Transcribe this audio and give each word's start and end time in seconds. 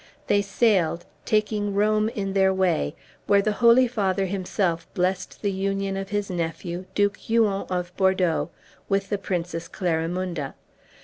They 0.25 0.41
sailed, 0.41 1.05
taking 1.25 1.75
Rome 1.75 2.09
in 2.09 2.33
their 2.33 2.51
way, 2.51 2.95
where 3.27 3.43
the 3.43 3.51
Holy 3.51 3.87
Father 3.87 4.25
himself 4.25 4.91
blessed 4.95 5.43
the 5.43 5.51
union 5.51 5.95
of 5.95 6.09
his 6.09 6.27
nephew, 6.31 6.85
Duke 6.95 7.17
Huon 7.17 7.67
of 7.69 7.95
Bordeaux, 7.97 8.49
with 8.89 9.09
the 9.09 9.19
Princess 9.19 9.67
Clarimunda. 9.67 10.55